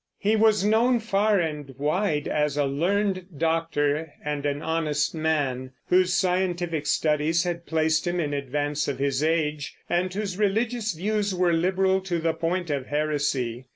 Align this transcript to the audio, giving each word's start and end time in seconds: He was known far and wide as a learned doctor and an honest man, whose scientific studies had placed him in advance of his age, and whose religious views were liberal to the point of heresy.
He 0.17 0.35
was 0.35 0.65
known 0.65 0.99
far 0.99 1.37
and 1.39 1.75
wide 1.77 2.27
as 2.27 2.57
a 2.57 2.65
learned 2.65 3.37
doctor 3.37 4.11
and 4.25 4.47
an 4.47 4.63
honest 4.63 5.13
man, 5.13 5.73
whose 5.89 6.11
scientific 6.15 6.87
studies 6.87 7.43
had 7.43 7.67
placed 7.67 8.07
him 8.07 8.19
in 8.19 8.33
advance 8.33 8.87
of 8.87 8.97
his 8.97 9.21
age, 9.23 9.75
and 9.87 10.11
whose 10.11 10.39
religious 10.39 10.93
views 10.93 11.35
were 11.35 11.53
liberal 11.53 12.01
to 12.01 12.17
the 12.17 12.33
point 12.33 12.71
of 12.71 12.87
heresy. 12.87 13.67